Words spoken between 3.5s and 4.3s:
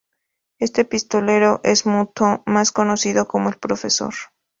Profesor.